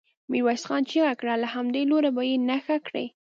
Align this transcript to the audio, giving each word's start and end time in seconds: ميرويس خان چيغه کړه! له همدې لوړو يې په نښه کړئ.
ميرويس 0.31 0.63
خان 0.67 0.83
چيغه 0.89 1.13
کړه! 1.19 1.33
له 1.43 1.47
همدې 1.55 1.81
لوړو 1.89 2.09
يې 2.29 2.37
په 2.39 2.43
نښه 2.49 2.77
کړئ. 2.87 3.05